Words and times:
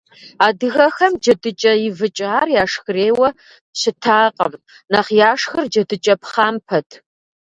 Адыгэхэм 0.47 1.13
джэдыкӏэ 1.21 1.73
ивыкӏар 1.87 2.47
яшхырейуэ 2.61 3.29
щытакъым, 3.79 4.53
нэхъ 4.91 5.11
яшхыр 5.29 5.63
джэдыкӏэ 5.71 6.15
пхъампэт. 6.21 6.89